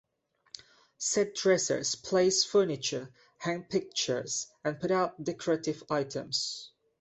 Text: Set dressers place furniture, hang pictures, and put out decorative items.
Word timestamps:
Set 0.97 1.35
dressers 1.35 1.93
place 1.93 2.43
furniture, 2.43 3.13
hang 3.37 3.63
pictures, 3.65 4.47
and 4.65 4.79
put 4.79 4.89
out 4.89 5.23
decorative 5.23 5.83
items. 5.91 6.71